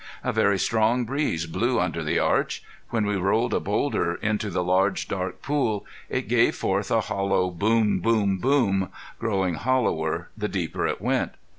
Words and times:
A 0.23 0.33
very 0.33 0.57
strong 0.57 1.05
breeze 1.05 1.45
blew 1.45 1.79
under 1.79 2.01
the 2.03 2.17
arch. 2.17 2.63
When 2.89 3.05
we 3.05 3.17
rolled 3.17 3.53
a 3.53 3.59
boulder 3.59 4.15
into 4.15 4.49
the 4.49 4.63
large, 4.63 5.07
dark 5.07 5.43
pool 5.43 5.85
it 6.09 6.27
gave 6.27 6.55
forth 6.55 6.89
a 6.89 7.01
hollow 7.01 7.51
boom, 7.51 7.99
boom, 7.99 8.39
boom, 8.39 8.89
growing 9.19 9.53
hollower 9.53 10.29
the 10.35 10.47
deeper 10.47 10.87
it 10.87 11.03
went. 11.03 11.33